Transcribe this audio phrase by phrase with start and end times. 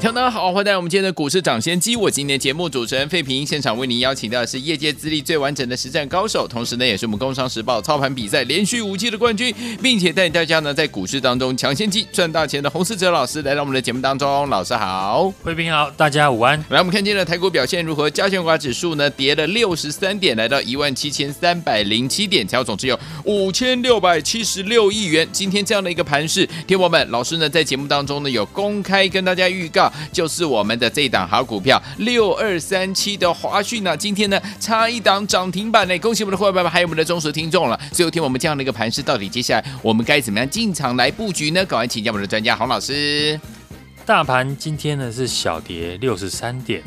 [0.00, 1.94] 大家好，欢迎来到我们今天的股市涨先机。
[1.94, 14.48] 我今天的节目主持人费平，现场为您邀请到的是业界资历最完整的实战高手，同时呢，也是我们工商时报操盘比赛连续五季的冠军，并且带领大家呢在股市当中抢先机赚大钱的洪士哲老师来到我们的节目当中。
[14.48, 16.56] 老师好，费平好，大家午安。
[16.70, 18.08] 来，我们看今天的台股表现如何？
[18.08, 25.28] 加权股指数呢跌了六十三点，来到一万七千三百零七点，成交总值有五千六百七十六亿元。
[25.32, 29.87] 今天这样的一个盘势，听友们，老师呢在节目当中呢有公开跟大家预告。
[30.12, 37.78] 就是我们的这档好股票六二三七的华讯呢，今天呢差一档涨停板呢，恭喜我们的伙伴们，还有我们的忠实听众了。
[37.92, 41.64] 最后听我们这样的一个盘势，到底接下来我们该怎么样进场来布局呢？
[41.64, 43.38] 赶快请教我们的专家洪老师。
[44.04, 46.82] 大盘今天呢是小跌六十三点，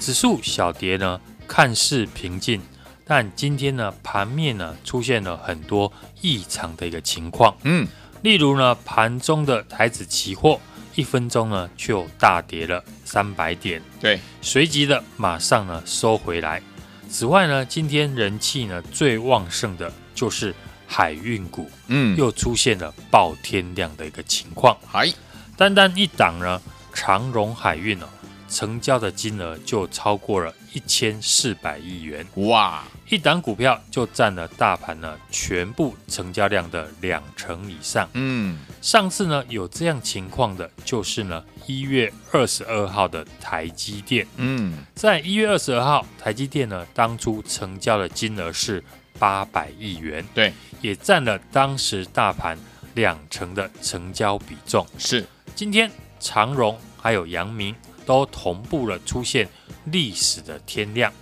[0.00, 2.60] 指数小跌呢看似平静，
[3.04, 7.86] 但今天呢盘面呢出现了很多异常的一个情况，嗯，
[8.22, 10.58] 例如呢盘中的台指期货。
[10.94, 16.62] 一分钟呢，就大跌了三百点，对，随即的马上呢收回来。
[17.08, 20.54] 此外呢，今天人气呢最旺盛的就是
[20.86, 24.76] 海运股，嗯，又出现了爆天量的一个情况。
[24.86, 25.12] 嗨，
[25.56, 26.60] 单单一档呢，
[26.92, 28.08] 长荣海运呢，
[28.48, 32.84] 成交的金额就超过了一千四百亿元，哇！
[33.08, 38.08] 一档股票就占了大盘呢全部成交量的两成以上。
[38.14, 44.26] 嗯，上次呢有这样情况的，就是呢一月二十二号的台积电。
[44.36, 48.82] 嗯，在一月二十二号，台积电呢当初成交的金额是
[49.18, 52.58] 八百亿元，对，也占了当时大盘
[52.94, 54.86] 两成的成交比重。
[54.98, 55.24] 是，
[55.54, 57.74] 今天长荣还有阳明
[58.06, 59.48] 都同步了出现
[59.84, 61.12] 历史的天量。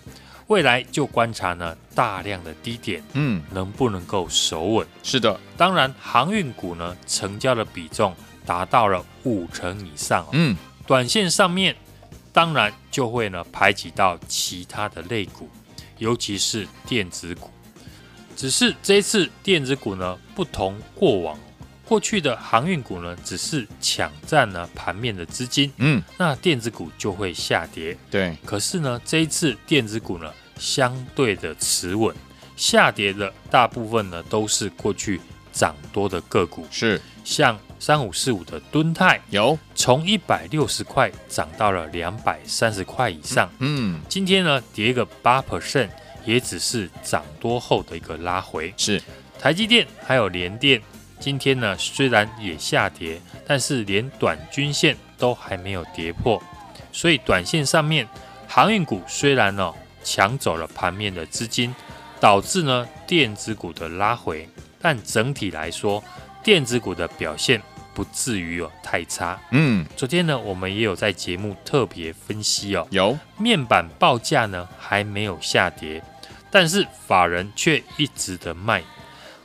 [0.49, 4.87] 未来就观察呢，大量的低点，嗯，能不能够守稳？
[5.03, 8.15] 是的，当然航运股呢，成交的比重
[8.45, 11.75] 达到了五成以上，嗯，短线上面
[12.33, 15.49] 当然就会呢排挤到其他的类股，
[15.99, 17.51] 尤其是电子股。
[18.35, 21.39] 只是这次电子股呢不同过往，
[21.93, 27.95] 过去的航运股呢只是抢占了盘面的资金，嗯，那电子股就会下跌。
[28.11, 30.33] 对，可是呢这一次电子股呢。
[30.59, 32.15] 相对的持稳，
[32.55, 35.21] 下跌的大部分呢都是过去
[35.53, 45.89] 涨多的个股，是像三五四五的敦泰有从一百六十块涨到了两百三十块以上，嗯，今天呢跌一个八 percent，
[46.25, 48.73] 也只是涨多后的一个拉回。
[48.77, 49.03] 是
[49.41, 50.81] 台积电还有联电，
[51.23, 56.43] 今天呢虽然也下跌，但是连短均线都还没有跌破，
[56.91, 58.07] 所以短线上面
[58.47, 59.75] 航运股虽然呢、哦。
[60.05, 61.73] 抢走了盘面的资金，
[62.19, 64.49] 导致呢电子股的拉回，
[64.81, 66.03] 但整体来说，
[66.43, 67.63] 电子股的表现
[67.95, 69.39] 不至于有太差。
[69.53, 76.03] 嗯，昨天呢我们也有在节目特别分析哦，有面板报价呢还没有下跌，
[76.51, 78.83] 但是法人却一直的卖，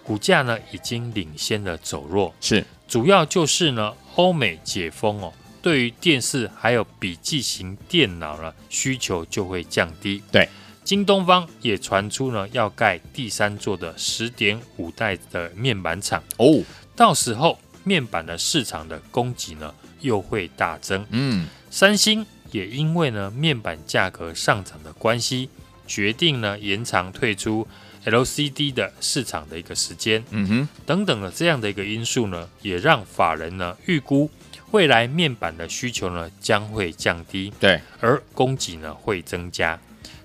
[0.08, 2.34] 股价呢已经领先的走弱。
[2.40, 5.34] 是，主要就是呢欧美解封哦。
[5.62, 10.24] 对于电视还有笔记型电脑呢，需求就会降低。
[10.32, 10.48] 对，
[10.86, 16.64] 京东方也传出呢要盖第三座的十点五代的面板厂哦，
[16.96, 21.06] 到时候面板的市场的供给呢又会大增。
[21.10, 25.50] 嗯，三星也因为呢面板价格上涨的关系，
[25.86, 27.68] 决定呢延长退出
[28.08, 30.24] LCD 的市场的一个时间。
[30.32, 34.30] 嗯哼，等等的这样的一个因素呢，也让法人呢预估。
[34.72, 39.80] 未来面板的需求呢将会降低，对，而供给呢会增加，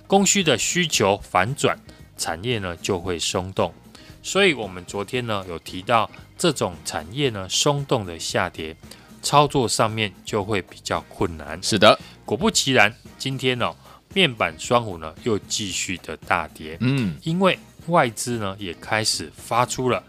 [0.09, 1.79] 供需的需求反转，
[2.19, 3.73] 产业呢就会松动。
[4.21, 8.77] 所以，我们昨天呢有提到，这种产业呢松动的下跌，
[9.23, 11.61] 操作上面就会比较困难。
[11.63, 13.73] 是的，果不其然，今天呢
[14.13, 17.57] 面板双虎呢又继续的大跌，嗯，因为
[17.87, 20.03] 外资呢也开始发出了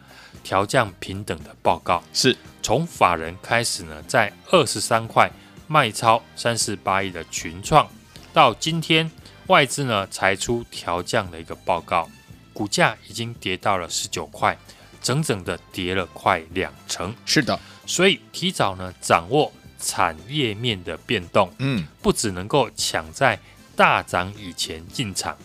[0.44, 2.36] 调降平等的报告，是。
[2.62, 5.30] 从法人开始呢，在二十三块
[5.68, 7.86] 卖超三十八亿的群创，
[8.32, 9.12] 到今天
[9.48, 12.10] 外资呢才出调降的一个报告，
[12.54, 14.58] 股价已经跌到了十九块，
[15.02, 17.14] 整整的跌了快两成。
[17.26, 23.38] 是的，所以提早呢掌握产业面的变动，嗯，不只能够抢在
[23.76, 25.38] 大涨以前进场，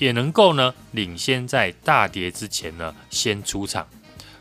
[0.00, 3.86] 也能够呢领先在大跌之前呢先出场。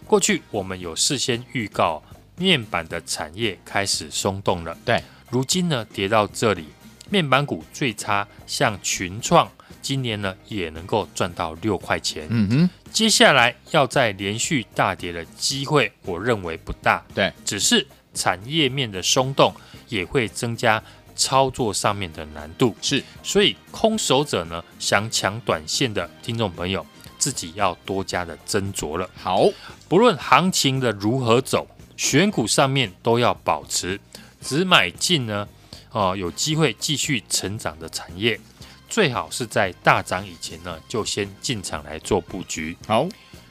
[0.07, 2.01] 过去我们有事先预告，
[2.35, 4.75] 面板的产业开始松动了。
[4.83, 6.65] 对，如今呢跌到这里，
[7.11, 9.51] 面板股最差，像群创，
[9.83, 12.25] 今年呢也能够赚到六块钱。
[12.29, 17.05] 嗯哼，接下来要再连续大跌的机会，我认为不大。
[17.13, 19.53] 对，只是产业面的松动
[19.89, 20.81] 也会增加
[21.19, 22.73] 操作上面的难度。
[22.81, 26.85] 是，所以空手者呢想抢短线的听众朋友。
[27.19, 29.09] 自己要多加的斟酌了。
[29.21, 29.43] 好，
[29.89, 31.67] 不论行情的如何走，
[31.97, 33.99] 选股上面都要保持
[34.41, 35.45] 只买进呢，
[35.91, 38.39] 哦、呃，有机会继续成长的产业，
[38.87, 42.77] 最好是在大涨以前呢就先进场来做布局。
[42.87, 43.05] 好，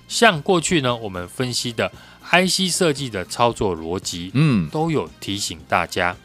[0.09, 1.93] 像过去呢我们分析的
[2.25, 6.17] IC 设计的操作逻辑，嗯，都有提醒大家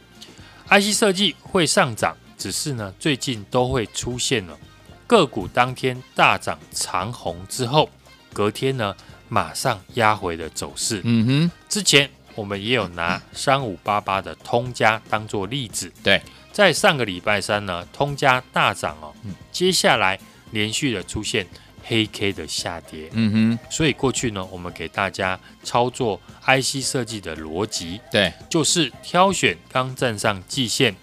[0.69, 4.57] ，IC 设计会上涨，只是呢最近都会出现了。
[5.05, 7.89] 个股当天大涨长红之后，
[8.31, 8.95] 隔天呢
[9.29, 11.01] 马上压回的走势。
[11.03, 15.91] 嗯哼，之前我们也有拿三五八八的通家当做例子。
[16.01, 16.21] 对，
[16.51, 19.13] 在上个礼拜三呢，通家大涨哦，
[19.51, 20.19] 接下来
[20.51, 21.45] 连续的出现
[21.83, 23.09] 黑 K 的下跌。
[23.11, 30.95] 嗯哼，所以过去呢，我们给大家操作 IC 设计的逻辑，对，就是挑选刚站上季线，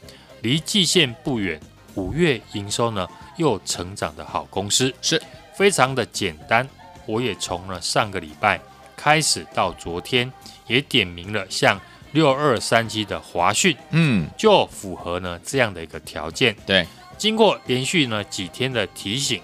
[0.43, 1.61] 离季线不远，
[1.95, 3.07] 五月营收呢。
[3.37, 5.23] 又成长的好公司是
[5.55, 6.69] 非常的简单。
[7.07, 8.61] 我也从了上个礼拜
[8.95, 10.31] 开始到昨天，
[10.67, 11.81] 也点名了像
[12.13, 16.55] 六二三七的华讯，嗯，就符合呢这样的一个条件。
[16.67, 16.87] 对，
[17.17, 19.41] 经过连续呢几天的提醒，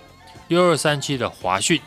[0.49, 1.81] 六二三七的华讯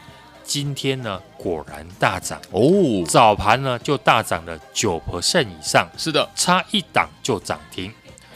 [0.43, 5.87] 今天呢果然大涨哦，早盘呢就大涨了九 percent 以上。
[5.97, 7.93] 是的，差一档就涨停。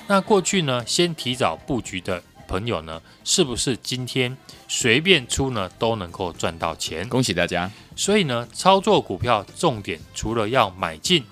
[0.07, 2.21] 那过去呢先提早布局的。
[2.45, 4.37] 朋友呢，是不是今天
[4.67, 7.07] 随便出呢都能够赚到钱？
[7.09, 7.71] 恭喜大家！
[7.95, 11.23] 所以呢，操作股票重点除了要买进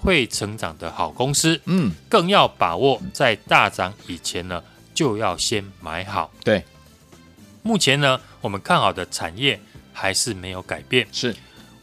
[0.00, 6.30] 会成长的好公司，嗯，更要把握在大涨以前呢就要先买好。
[6.44, 6.62] 对，
[7.62, 9.60] 目前呢我们看好的产业
[9.92, 11.34] 还是没有改变，是。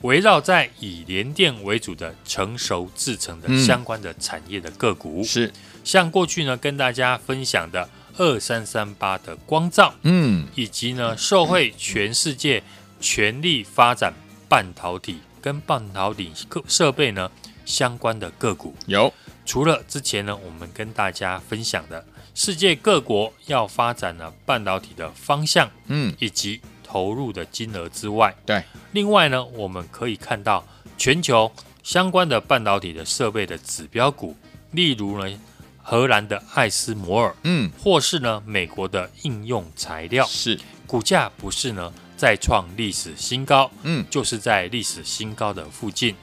[0.03, 5.53] 围绕在以联电为主的成熟制成的相关的产业的个股，嗯、是。
[5.83, 7.89] 像过去呢跟大家分享的。
[8.15, 12.61] 二三三八的光照，嗯，以及呢，受惠全世界
[13.01, 14.13] 全力发展
[14.47, 16.31] 半导体跟半导体
[16.67, 17.31] 设备呢
[17.65, 18.75] 相关的个股。
[18.85, 19.11] 有。
[19.47, 30.65] 除了之前呢，我们跟大家分享的世界各国要发展呢半导体的方向，嗯，以及投入的金额之外，对，另外呢，我们可以看到
[30.97, 31.51] 全球
[31.83, 34.35] 相关的半导体的设备的指标股，
[34.71, 35.39] 例如呢。
[35.85, 40.57] 荷兰的艾斯摩尔，嗯，或是呢美国的应用材料，是。
[40.87, 46.15] 股价不是呢再创历史新高，嗯，就是在历史新高的附近。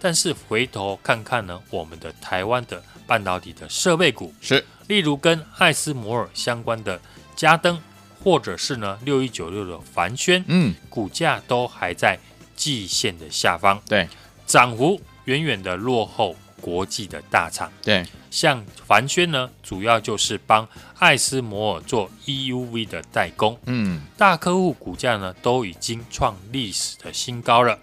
[0.00, 2.82] 但是回头看看呢，我们的台湾的
[3.12, 4.64] 半导体的设备股，是。
[4.86, 6.98] 例如跟艾斯摩尔相关的
[7.36, 7.78] 嘉登，
[8.24, 12.18] 或者是呢六一九六的凡轩，嗯，股价都还在
[12.56, 14.08] 季线的下方，对，
[14.46, 16.34] 涨幅远远的落后。
[16.62, 20.66] 国际的大厂，对，像凡轩呢，主要就是帮
[21.00, 27.76] 艾斯摩尔做 EUV 的代工，嗯，大客户股价呢都已经创历史的新高了。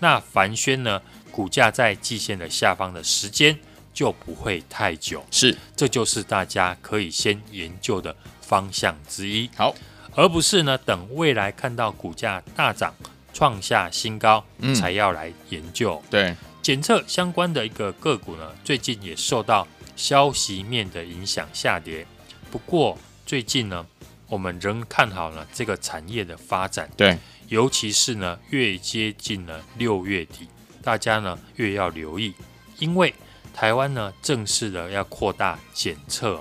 [0.00, 1.00] 那凡轩呢，
[1.30, 3.58] 股价在季线的下方的时间
[3.96, 9.48] 就不会太久，是，这就是大家可以先研究的方向之一。
[9.56, 9.74] 好，
[10.14, 12.94] 而不是呢等未来看到股价大涨
[13.32, 16.00] 创下新高，嗯，才要来研究。
[16.10, 16.36] 对。
[16.60, 22.06] 检测相关的一个个股呢，最近也受到消息面的影响下跌。
[22.50, 23.86] 不过最近呢，
[24.28, 26.90] 我们仍看好了这个产业的发展。
[26.96, 27.16] 对，
[27.48, 30.48] 尤其是呢，越接近了六月底，
[30.82, 32.34] 大家呢越要留意，
[32.78, 33.14] 因为
[33.56, 36.40] 台湾呢正式的要扩大检测，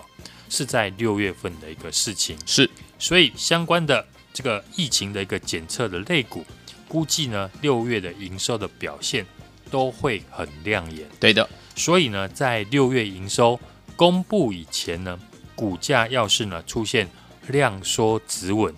[0.49, 2.37] 是在六月份的一个事情。
[2.45, 2.69] 是，
[2.99, 6.45] 所以相关的这个疫情的一个检测的类股，
[6.87, 9.25] 估计呢六月的营收的表现。
[9.71, 11.49] 都会很亮眼，对的。
[11.75, 13.59] 所以呢，在六月营收
[13.95, 15.19] 公布以前呢，
[15.55, 17.09] 股价要是呢出现
[17.47, 18.73] 量缩止稳，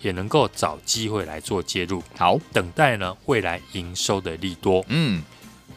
[0.00, 2.02] 也能够找机会来做介入。
[2.16, 4.82] 好，等待呢未来营收的利多。
[4.88, 5.22] 嗯，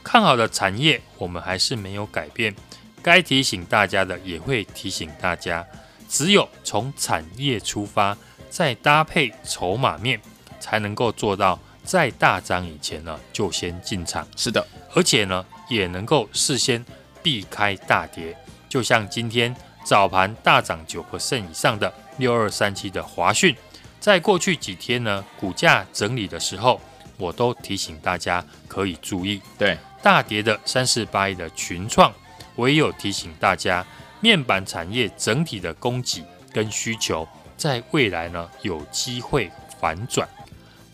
[0.04, 2.56] 看好的产业我们还是没有改变，
[3.02, 5.66] 该提醒大家的也会提醒大家。
[6.10, 8.18] 只有从产业出发，
[8.50, 10.20] 再搭配筹码面，
[10.60, 11.60] 才能够做到。
[11.84, 14.28] 在大涨以前呢，就先进场。
[14.36, 16.86] 是的，而且呢，也能够事先
[17.24, 18.38] 避开大跌。
[18.70, 23.56] 就像今天早盘大涨九%以上的六二三七的华讯，
[24.00, 26.80] 在过去几天呢，股价整理的时候，
[27.22, 29.40] 我都提醒大家可以注意。
[29.56, 32.12] 对，大跌的三四八一的群创，
[32.56, 33.86] 我也有提醒大家，
[34.20, 40.28] 面板产业整体的供给跟需求，在未来呢有机会反转。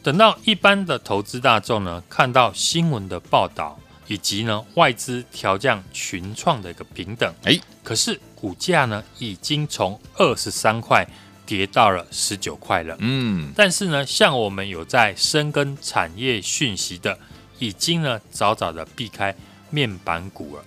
[0.04, 11.08] 等到一般的投资大众呢看到新闻的报道，以及呢外资调降群创的一个平等，哎，可是股价呢已经从二十三块。
[11.48, 17.18] 跌到了十九块了，嗯，但是呢，像我们有在深耕产业讯息的，
[17.58, 19.34] 已经呢早早的避开
[19.70, 20.64] 面板股了。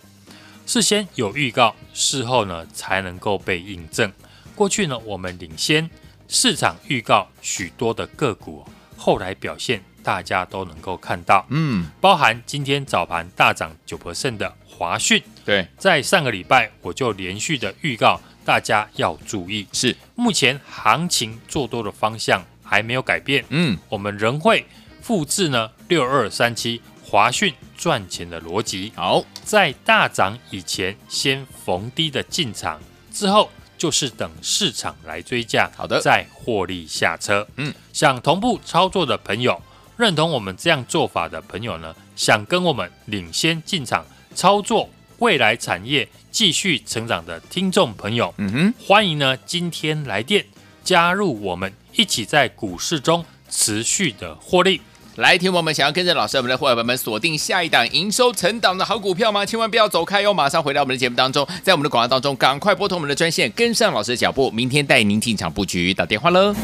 [0.67, 4.11] 事先有预告，事后呢才能够被印证。
[4.55, 5.91] 过去呢，我们领先
[6.27, 8.65] 市场预告许多的个股，
[8.97, 18.19] 后来表现大家都能够看到，嗯，包含今天早盘大涨九%的华讯，对，在上个礼拜我就连续的预告。
[18.45, 23.45] 大家要注意，是目前行情做多的方向还没有改变。
[23.49, 24.65] 嗯，我们仍会
[25.01, 28.93] 复制呢六二三七华讯赚钱的逻辑。
[28.95, 32.81] 好，在大涨以前先逢低的进场，
[33.13, 37.47] 之后就是等市场来追价，好的，再获利下车。
[37.57, 39.61] 嗯，想同步操作的朋友，
[39.97, 44.05] 认同我们这样做法的朋友呢，想跟我们领先进场
[44.35, 44.89] 操作
[45.21, 46.07] 未来产业。
[46.33, 50.47] 继续成长的听众朋友，嗯哼，欢迎呢，今天来电
[50.85, 54.81] 加入我们，一起在股市中持续的获利。
[55.17, 59.45] 来，听我们想要跟着老师，我们的伙伴们锁定下一档营收成长的好股票吗？
[59.45, 66.55] 千万不要走开哟，马上回到我们的节目当中，在我们的广告当中，赶快拨通我们的专线，跟上老师的脚步，明天带您进场布局，打电话喽。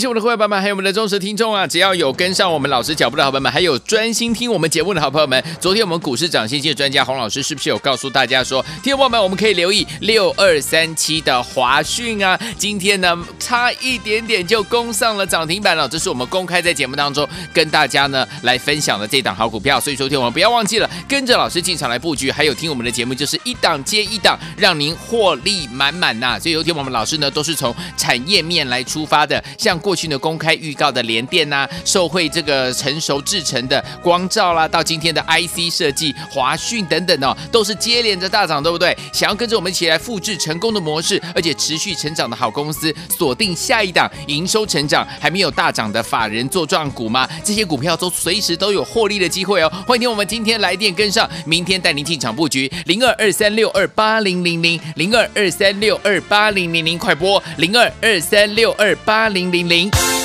[0.00, 1.66] 恭喜我们的会员们，还有我们的忠实听众啊！
[1.66, 5.10] 只要有跟上我们老师脚步的好朋友们，还有专心听我们节目的好。
[5.10, 12.40] 朋友们，昨天我们股市涨先机的专家洪老师是不是有告诉大家说，听众朋友们，我们可以留意六二三七的华讯啊？
[12.56, 15.86] 今天呢，差一点点就攻上了涨停板了。
[15.86, 19.46] 这是我们公开在节目当中跟大家呢来分享的这档好。
[19.46, 26.38] 股票，所以说听我们不要忘记了跟着老师进场来布局，还有听我们的节目就是一档接一档，让您获利满满呐。
[26.40, 29.78] 所以有听我们老师呢都是从产业面来出发的，像。
[29.80, 38.96] 过过去呢，公开预告的联电呐、受惠这个成熟制成的光照啦，到今天的 IC 设计、华讯等等哦，都是接连着大涨，对不对？
[39.12, 47.28] 想要跟着我们一起来复制成功的模式，而且持续成长的好公司，锁定下一档营收成长还没有大涨的法人作帐股吗？
[47.42, 49.68] 这些股票都随时都有获利的机会哦。
[49.88, 59.79] 欢迎听我们今天来电跟上，明天带您进场布局零二二三六二八零零零零二二三六二八零零零，快拨零二二三六二八零零零。
[59.80, 60.19] 零。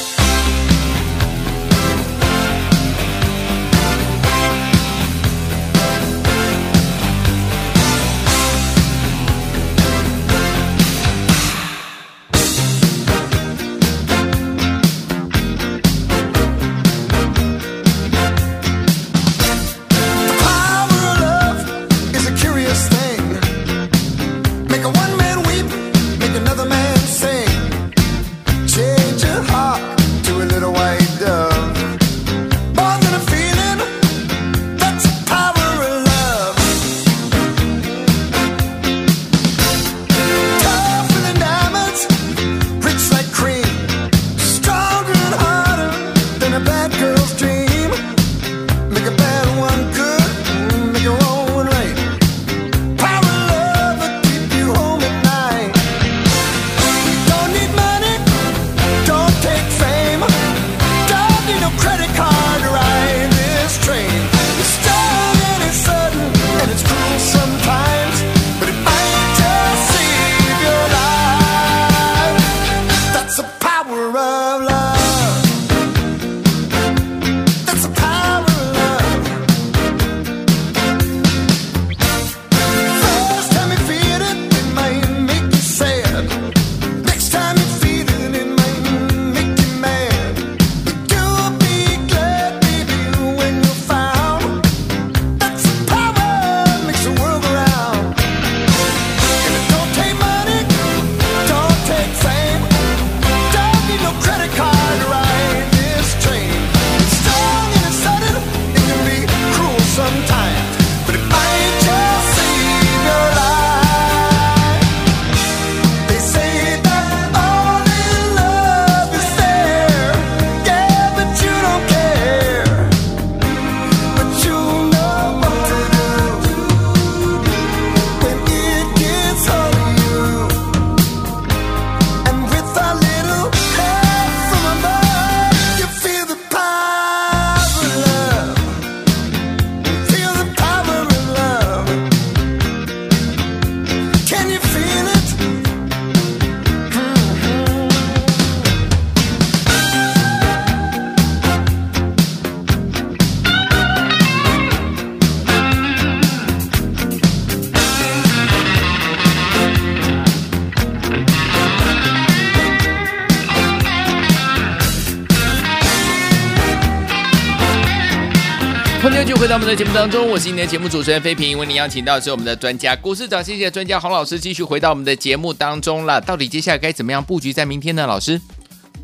[169.65, 176.21] 们的节目当中，我是今天的节目主持人飞平，为您邀请到的是我们的专家，股市长，谢谢专家洪老师，继续回到我们的节目当中了。
[176.21, 178.05] 到底接下来该怎么样布局在明天呢？
[178.05, 178.39] 老师，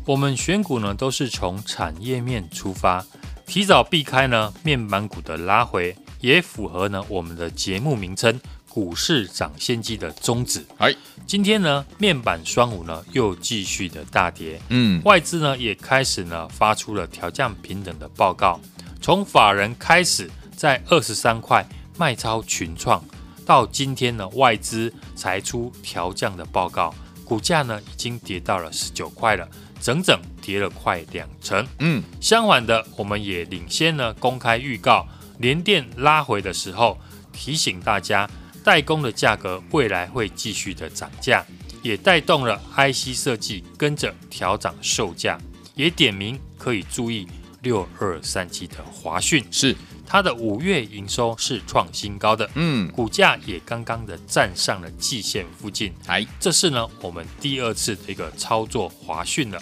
[0.04, 3.04] 我们选股呢都是从产业面出发，
[3.44, 8.40] 提早避开呢面板股的拉回，也符合呢我们的节目名称
[8.70, 10.64] “股市涨先机”的宗旨。
[10.78, 10.94] 哎，
[11.26, 18.60] 今天呢面板双五呢又继续的大跌，嗯，外资呢也开始呢发出了调降平等的报告。
[19.00, 20.30] 从法人开始
[20.62, 21.66] 在二十三块
[21.98, 23.04] 卖超群创，
[23.44, 29.48] 到今天呢，外资才出调降的报告，股价呢已经跌到了十九块了，
[29.80, 31.66] 整整跌了快两成。
[31.80, 35.04] 嗯，相反的，我们也领先呢公开预告，
[35.40, 36.96] 联电拉回的时候，
[37.32, 38.30] 提醒大家
[38.62, 41.44] 代工的价格未来会继续的涨价，
[41.82, 45.36] 也带动了 IC 设计跟着调涨售价，
[45.74, 47.26] 也点名可以注意。
[47.62, 49.76] 六二三七的华讯是
[50.12, 59.58] 它的五月营收是创新高的，嗯，股价也刚刚的站上了季线附近，哎，这是呢我们第二次的一个操作华讯了。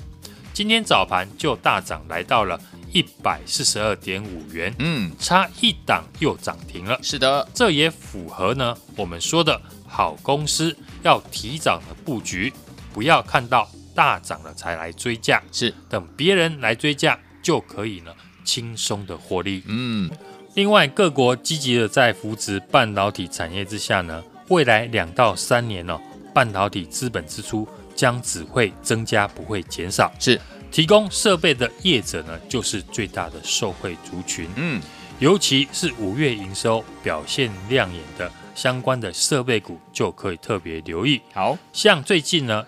[0.53, 2.61] 今天早盘就大涨来到了
[2.93, 12.53] 一百四十二点五元，嗯，差一档又涨停了，是的，这也符合呢我们说的好公司要提早的布局，
[12.93, 15.73] 不要看到大涨了才来追价，是。
[15.89, 17.17] 等别人来追价。
[17.43, 18.13] 就可以呢，
[18.45, 19.63] 轻松的获利。
[19.67, 20.11] 嗯，
[20.55, 26.01] 另外各国积极的在扶植半导体产业之下呢，未来两到三年呢、哦，
[26.35, 30.13] 半导体资本支出将只会增加，不会减少。
[30.19, 30.41] 是
[30.73, 34.49] 提供设备的业者呢，就是最大的受惠族群。
[34.57, 34.83] 嗯，
[35.21, 41.21] 尤其是五月营收表现亮眼的相关的设备股，就可以特别留意。
[41.33, 42.67] 好像最近呢，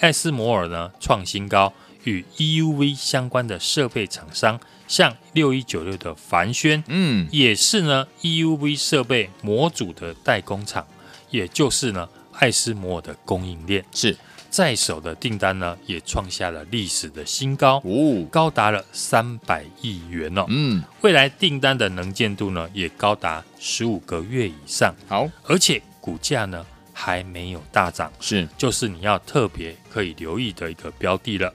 [0.00, 1.72] 艾斯摩尔呢创新高。
[2.04, 4.58] 与 EUV 相关的设备厂商，
[4.90, 10.84] 像六一九六的凡轩，嗯，也是呢 EUV 设备模组的代工厂，
[11.30, 14.16] 也就是呢爱斯摩尔的供应链，是。
[14.50, 31.54] 在手的订单呢也创下了历史的新高，哦，高达了三百亿元哦，嗯，未来订单的能见度呢也高达十五个月以上，好，而且股价呢还没有大涨，是，就是你要特别可以留意的一个标的了。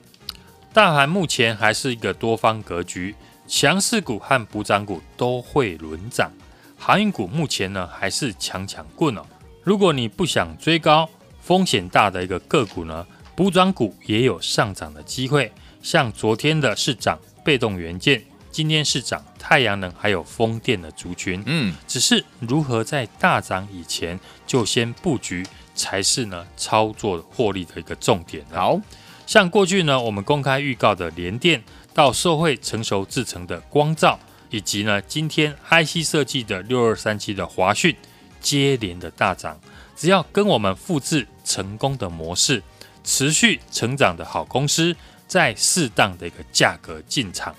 [0.76, 3.14] 大盘目前还是一个多方格局，
[3.48, 6.30] 强势股和补涨股都会轮涨，
[6.76, 9.22] 航运股目前呢还是强强棍哦。
[9.62, 11.08] 如果你不想追高、
[11.40, 15.50] 风险大的一个个股呢，补涨股也有上涨的机会。
[15.80, 21.42] 像昨天的是涨被动元件，今天是涨太阳能还有风电的族群。
[21.46, 25.42] 嗯，只是如何在大涨以前就先布局，
[25.74, 28.44] 才是呢操作获利的一个重点。
[28.52, 28.78] 好。
[29.26, 31.62] 像过去呢，我们公开预告的联电，
[31.92, 34.18] 到受惠成熟制成的光照，
[34.50, 37.94] 以及呢今天 IC 设计的六二三七的华讯，
[38.40, 39.58] 接连的大涨。
[39.96, 42.62] 只要跟我们复制成功的模式，
[43.02, 44.94] 持续成长的好公司，
[45.26, 47.52] 在适当的一个价格进场，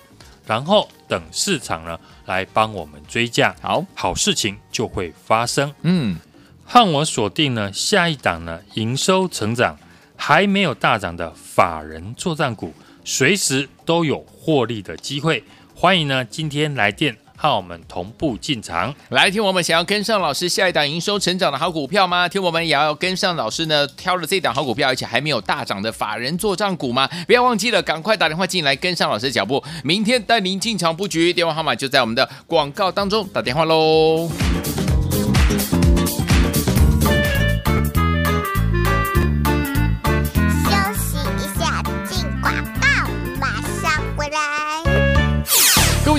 [0.46, 5.74] 然后等市场呢来帮我们追价，好，好事情就会发生。
[5.82, 6.18] 嗯，
[6.64, 9.76] 和我锁定呢下一档呢营收成长。
[10.20, 15.42] 还没有大涨的法人作战股，随时都有获利的机会。
[15.74, 18.92] 欢迎呢，今天来电和我们同步进场。
[19.10, 22.28] 来听我们想要跟上老师下一档营收成长的好股票吗？
[22.28, 27.08] 听我们也要跟上老师呢，挑了这档好股票，而且还没有大涨的法人作战股吗？
[27.28, 29.62] 不要忘记了，赶快打电话进来跟上老师的脚步。
[29.84, 34.28] 明天带您进场布局，电话号码就在我们的广告当中，打电话喽。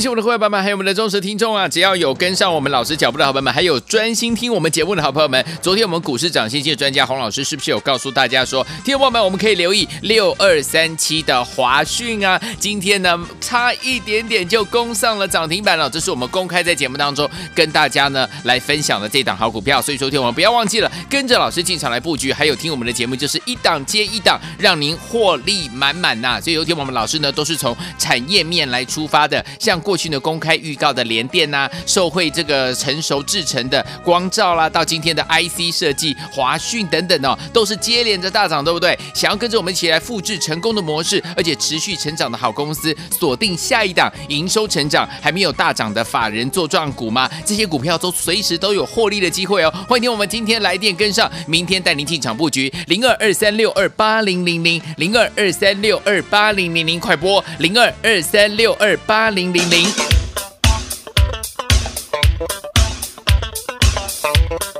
[0.09, 1.67] 我们的会员们，还有我们的忠实听众啊！
[1.67, 12.41] 只要有跟上我们老师脚步的好朋友们，还有专心听我们节目的好朋友们，昨天我们股市涨先机的专家洪老师是不是有告诉大家说，听众朋友们我们可以留意六二三七的华讯啊？
[12.57, 26.41] 今天呢差一点点就攻上了涨停板了，这是我们公开在节目当中跟大家呢来分享的这档好股票，所以昨天我们不要忘记了跟着老师进场来布局，还有听我们的节目就是一档接一档，让您获利满满呐！
[26.41, 29.79] 所以有天我们老师呢都是从产业面来出发的，像。
[29.79, 38.97] 过去呢，公开预告的联电呐，受惠这个成熟制成的光照啦，到今天的 IC 设计、华讯等等哦，都是接连着大涨，对不对？
[39.13, 47.29] 想要跟着我们一起来复制成功的模式，而且持续成长的好公司，锁定下一档营收成长还没有大涨的法人作帐股吗？
[47.45, 49.73] 这些股票都随时都有获利的机会哦。
[49.87, 59.88] 欢迎听我们今天来电跟上，明天带您进场布局零二二三六二八零零零零二二三六二八零零零，快拨零二二三六二八零零零。
[64.21, 64.78] Thank you.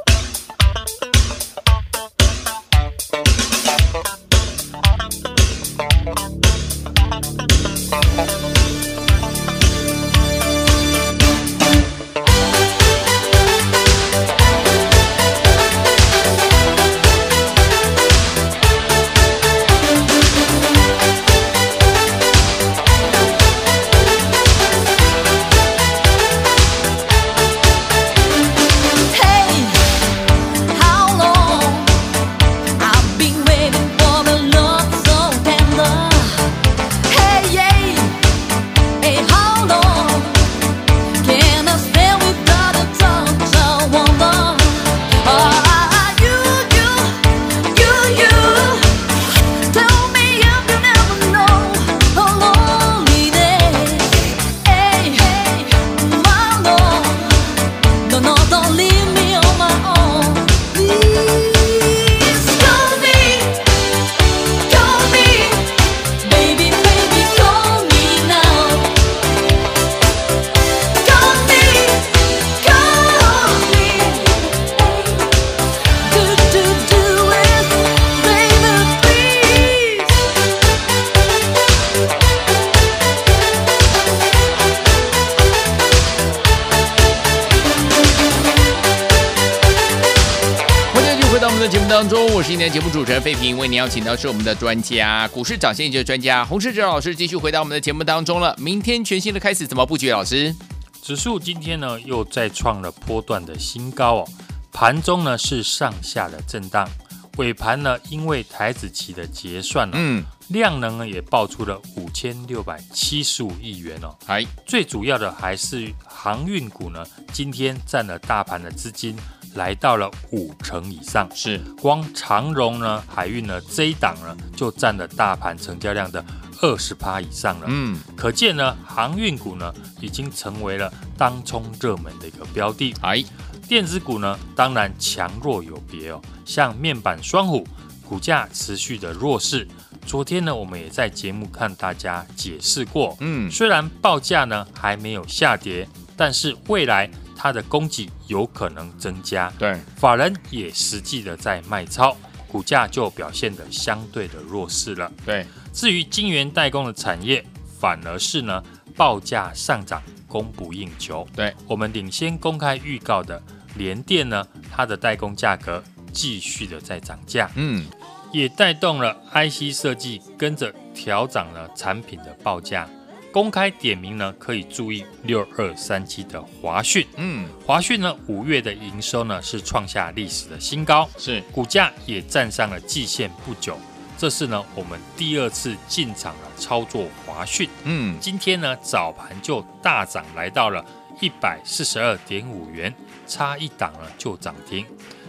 [93.20, 98.56] 人费平，为您邀请到是我们的专家，股市涨先机的专家洪世哲老师，继续回到我们的节目当中了。
[98.58, 100.10] 明天全新的开始，怎么布局？
[100.10, 100.56] 老师，
[101.02, 104.28] 指数今天呢又再创了波段的新高哦，
[104.72, 106.88] 盘中呢是上下的震荡，
[107.36, 119.14] 尾盘呢因为台子期的结算呢，嗯，量能呢也爆出了五千六百七十五亿元哦，还最主要的还是航运股呢，今天占了大盘的资金。
[119.56, 126.24] 来到了五成以上，是光长荣呢，海运呢这一档呢，就占了大盘成交量的
[126.62, 127.66] 二十趴以上了。
[127.68, 132.94] 嗯，可见呢，航运股呢已经成为了当冲热门的一个标的。
[133.02, 133.24] 哎，
[133.68, 136.22] 电子股呢，当然强弱有别哦。
[136.46, 137.68] 像面板双虎
[138.08, 139.68] 股价持续的弱势，
[140.06, 143.18] 昨天呢，我们也在节目看大家解释过。
[143.20, 147.10] 嗯，虽然报价呢还没有下跌，但是未来。
[147.42, 152.18] 它的供给有可能增加，对，法人也实际的在卖超，
[152.50, 155.10] 股价就表现的相对的弱势了。
[155.26, 157.42] 对，至于晶圆代工的产业，
[157.80, 158.62] 反而是呢
[158.94, 161.26] 报价上涨，供不应求。
[161.34, 163.42] 对，我们领先公开预告的
[163.76, 167.86] 联电呢，它的代工价格继续的在涨价，嗯，
[168.34, 172.90] 也带动了 IC 设计跟着调涨了产品的报价。
[173.32, 177.06] 公开点名呢，可以注意六二三七的华讯。
[177.16, 183.78] 嗯，华讯呢，五月的营收呢是创下历史的新高，是股价也站上了季线不久。
[184.18, 187.70] 这是呢我们第二次进场了操作华讯。
[187.84, 190.84] 嗯，今天呢早盘就大涨来到了
[191.22, 192.94] 一百四十二点五元，
[193.28, 194.86] 差一档呢就涨停。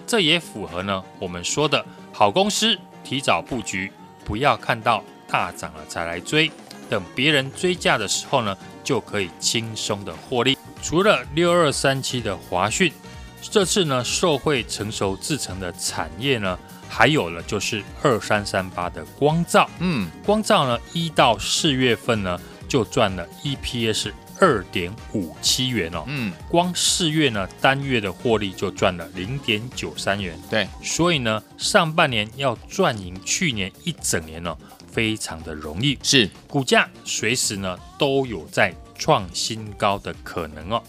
[0.06, 3.92] 这也符合呢我们说的好公司提早布局，
[4.24, 6.50] 不要看到大涨了才来追。
[6.90, 10.58] 等别人追价的时候呢，就可以轻松的获利。
[10.82, 12.92] 除了六二三七的华讯，
[13.40, 19.70] 这次呢受惠成熟制成的产业呢，还有了就是二三三八的光照。
[19.78, 26.04] 嗯，光照呢一到四月份呢就赚了 EPS 二点五七元哦。
[26.06, 30.36] 嗯，光四月呢单月的获利就赚了零点九三元。
[30.50, 34.58] 对，所以呢上半年要赚赢去年一整年呢、哦。
[34.90, 40.82] 非常的容易，是股价随时呢都有在创新高的可能哦。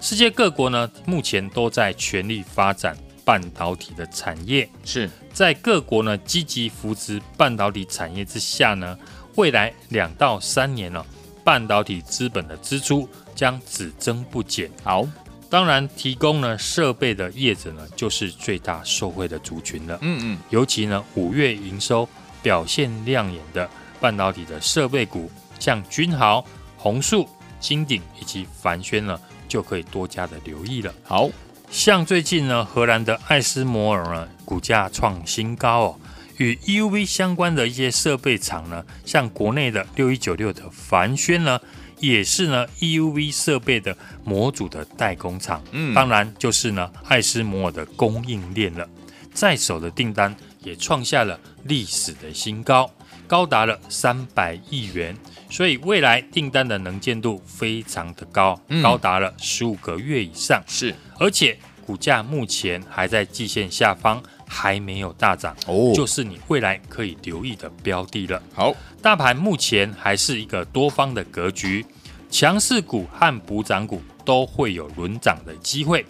[0.00, 8.98] 世界各国呢目前都在全力发展半导体的产业，是在各国呢积极扶持半导体产业之下呢，
[9.36, 11.06] 未来两到三年呢、哦，
[11.42, 14.70] 半导体资本的支出将只增不减。
[14.82, 15.08] 好，
[15.48, 19.98] 当然提供呢设备的业者呢就是最大受惠的族群了。
[20.02, 22.08] 嗯嗯，尤其呢五月营收。
[22.44, 26.44] 表现亮眼的半导体的设备股，像君豪、
[26.76, 27.26] 宏树、
[27.58, 30.92] 金鼎以及凡轩呢，就可以多加的留意了。
[31.02, 31.30] 好
[31.70, 36.00] 像最近呢，荷兰的艾斯摩尔呢，股价创新高哦。
[36.36, 41.58] 与 EUV 相关的一些设备厂呢，像国内的六一九六的凡轩呢，
[42.00, 45.62] 也是呢 EUV 设备的模组的代工厂。
[45.70, 48.86] 嗯，当然就是呢艾斯摩尔的供应链了，
[49.32, 50.36] 在手的订单。
[50.64, 52.90] 也创下了历史的新高，
[53.28, 55.16] 高达了三百亿元，
[55.48, 60.62] 所以未来订单的能见度非常的高，高达了十五个月以上。
[60.66, 68.42] 是，而且股价目前还在季线下方，还没有大涨，哦，就是你未来可以留意的标的了。
[68.54, 71.84] 好，大盘目前还是一个多方的格局，
[72.30, 76.04] 强势股和补涨股都会有轮涨的机会。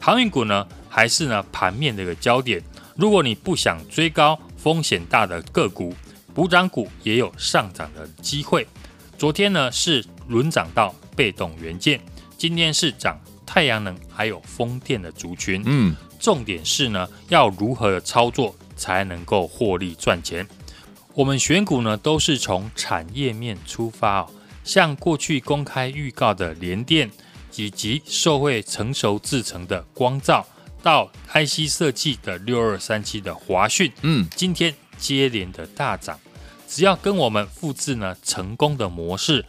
[0.00, 2.62] 航运股呢，还是呢盘面的一个焦点。
[2.98, 5.94] 如果你不想追高风险大的个股，
[6.34, 8.66] 补涨股也有上涨的机会。
[9.16, 12.00] 昨天呢是轮涨到被动元件，
[12.36, 15.62] 今天是涨太阳能还有风电的族群。
[15.64, 20.44] 嗯，重点是呢要如何的操作才能够获利赚钱？
[21.14, 24.30] 我们选股呢都是从产业面出发哦，
[24.64, 27.08] 像过去公开预告的联电，
[27.54, 30.44] 以及受惠成熟制成的光罩。
[30.82, 36.18] 到 IC 设计的六二三七的华讯，嗯，今天接连的大涨，
[36.66, 39.44] 只要跟我们复制呢成功的模式，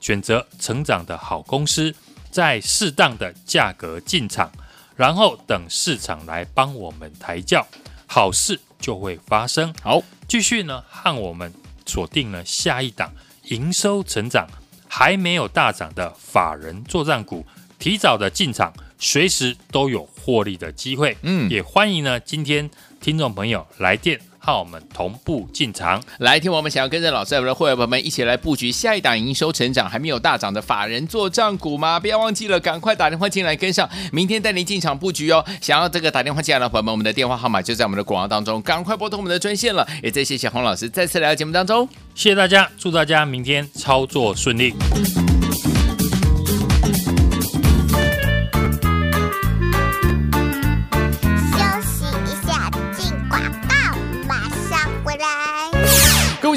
[0.00, 1.94] 选择成长的好公司，
[2.30, 4.50] 在适当的价格进场，
[4.96, 7.66] 然后等市场来帮我们抬轿，
[8.06, 9.74] 好事就会发生。
[9.82, 11.52] 好，继续呢和我们
[11.86, 13.12] 锁定了下一档
[13.44, 14.46] 营收成长
[14.86, 17.44] 还没有大涨的法人作战股，
[17.78, 18.72] 提早的进场。
[19.00, 22.68] 随时都有获利的机会，嗯，也欢迎呢，今天
[23.00, 26.02] 听众朋友来电和我们同步进场。
[26.18, 32.00] 来听我们想要跟着老师我们的会员朋友们一起来布局下一档营收成长还没有大涨的法人做账股吗？
[32.00, 35.44] 不要忘记了，赶快打电话进来跟上，明天带您进场布局哦。
[35.60, 39.86] 想要这个打电话进来的朋友们，我们的电话号码就在我们的广告当中，赶快拨通我们的专线了。
[40.02, 44.74] 也再谢谢洪老师再次来到节目当中，谢谢大家，祝大家明天操作顺利。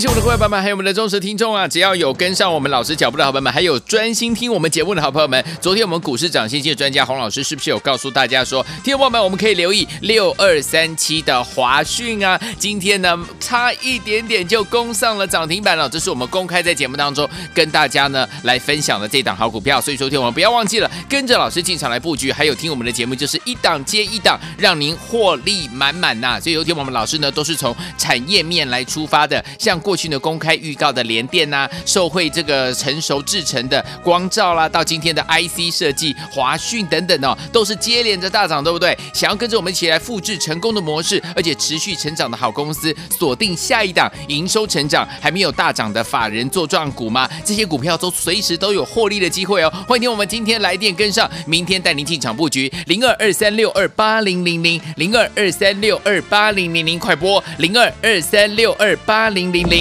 [0.01, 1.67] 喜我的会员朋友们，还有我们的忠实听众啊！
[1.67, 12.41] 只要有跟上我们老师脚步的好朋友们，还有专心听我们节目的好朋友们，昨天我们股市涨先机的专家洪老师是不是有告诉大家说，听众朋友们，我们可以留意六二三七的华讯啊？
[12.57, 15.87] 今天呢，差一点点就攻上了涨停板了。
[15.87, 26.39] 这是我们公开在节目当中跟大家呢来分享的这档好股票，所以说听我们不要忘记了跟着老师进场来布局，还有听我们的节目就是一档接一档，让您获利满满呐！
[26.41, 29.79] 所以有听我们老师呢都是从产业面来出发的，像。
[29.81, 38.97] 过过去呢，公开预告的联电呐，受惠这个成熟制成的光照啦，到今天的 IC 设计华讯等等哦，都是接连着大涨，对不对？
[39.13, 47.29] 想要跟着我们一起来复制成功的模式，而且持续成长的好公司，锁定下一档营收成长还没有大涨的法人作帐股吗？
[47.43, 49.69] 这些股票都随时都有获利的机会哦。
[49.85, 59.80] 欢迎听我们今天来电跟上，明天带您进场布局零二二三六二八零零零零二二三六二八零零零，快播零二二三六二八零零零。